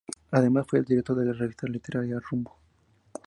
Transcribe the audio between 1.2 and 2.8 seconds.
la revista literaria "Rumbo".